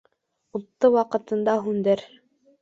[0.59, 2.03] Утты ваҡытында һүндер.